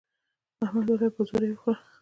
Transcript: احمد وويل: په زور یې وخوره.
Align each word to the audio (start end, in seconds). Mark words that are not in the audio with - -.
احمد 0.63 0.87
وويل: 0.89 1.11
په 1.15 1.21
زور 1.29 1.41
یې 1.45 1.51
وخوره. 1.55 1.81